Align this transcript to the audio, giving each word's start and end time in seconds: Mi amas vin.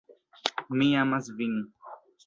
Mi 0.79 0.89
amas 1.03 1.31
vin. 1.43 1.57